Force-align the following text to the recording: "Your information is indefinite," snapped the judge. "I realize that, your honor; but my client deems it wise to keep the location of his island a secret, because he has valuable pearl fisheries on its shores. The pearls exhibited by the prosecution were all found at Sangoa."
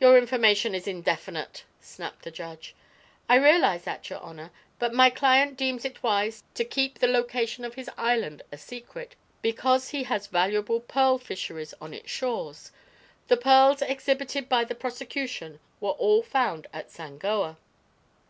"Your 0.00 0.16
information 0.16 0.74
is 0.74 0.88
indefinite," 0.88 1.64
snapped 1.78 2.22
the 2.22 2.30
judge. 2.30 2.74
"I 3.28 3.36
realize 3.36 3.82
that, 3.84 4.08
your 4.08 4.18
honor; 4.20 4.50
but 4.78 4.94
my 4.94 5.10
client 5.10 5.58
deems 5.58 5.84
it 5.84 6.02
wise 6.02 6.42
to 6.54 6.64
keep 6.64 6.98
the 6.98 7.06
location 7.06 7.62
of 7.62 7.74
his 7.74 7.90
island 7.98 8.40
a 8.50 8.56
secret, 8.56 9.16
because 9.42 9.90
he 9.90 10.04
has 10.04 10.28
valuable 10.28 10.80
pearl 10.80 11.18
fisheries 11.18 11.74
on 11.78 11.92
its 11.92 12.10
shores. 12.10 12.72
The 13.28 13.36
pearls 13.36 13.82
exhibited 13.82 14.48
by 14.48 14.64
the 14.64 14.74
prosecution 14.74 15.60
were 15.78 15.90
all 15.90 16.22
found 16.22 16.66
at 16.72 16.88
Sangoa." 16.90 17.58